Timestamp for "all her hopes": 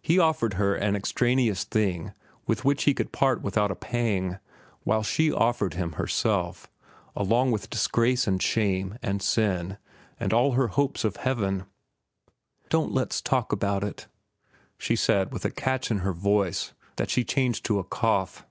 10.32-11.04